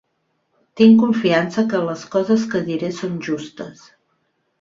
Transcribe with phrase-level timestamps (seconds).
[0.79, 3.85] Tinc confiança que les coses que diré són justes